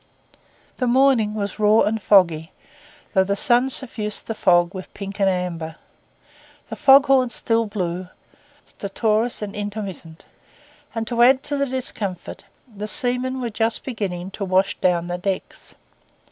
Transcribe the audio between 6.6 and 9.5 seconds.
the fog horn still blew, stertorous